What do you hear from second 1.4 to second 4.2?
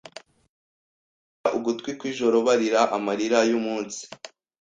Bakubita ugutwi kwijoro Barira amarira yumunsi